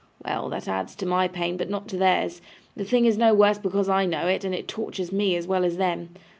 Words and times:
Well, 0.25 0.49
that 0.49 0.67
adds 0.67 0.95
to 0.95 1.05
my 1.05 1.27
pain, 1.27 1.57
but 1.57 1.69
not 1.69 1.87
to 1.89 1.95
theirs. 1.95 2.41
The 2.75 2.83
thing 2.85 3.05
is 3.05 3.19
no 3.19 3.35
worse 3.35 3.59
because 3.59 3.87
I 3.87 4.07
know 4.07 4.25
it, 4.25 4.43
and 4.43 4.55
it 4.55 4.67
tortures 4.67 5.11
me 5.11 5.35
as 5.35 5.45
well 5.45 5.63
as 5.63 5.77
them. 5.77 6.09